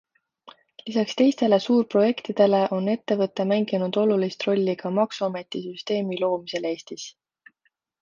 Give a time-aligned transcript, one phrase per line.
[0.85, 7.09] Lisaks teistele suurprojektidele on ettevõte mänginud olulist rolli ka maksuameti süsteemi loomisel Eestis.